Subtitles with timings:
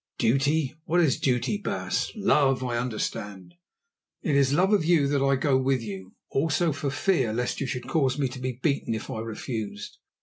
[0.17, 2.11] "Duty; what is duty, baas?
[2.15, 3.53] Love I understand.
[4.23, 7.61] It is for love of you that I go with you; also for fear lest
[7.61, 9.99] you should cause me to be beaten if I refused.